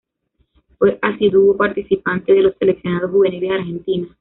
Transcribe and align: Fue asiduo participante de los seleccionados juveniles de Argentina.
Fue 0.79 0.97
asiduo 0.99 1.55
participante 1.55 2.33
de 2.33 2.41
los 2.41 2.55
seleccionados 2.57 3.11
juveniles 3.11 3.49
de 3.49 3.55
Argentina. 3.55 4.17